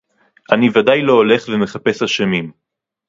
[0.53, 2.51] אני ודאי לא הולך ומחפש אשמים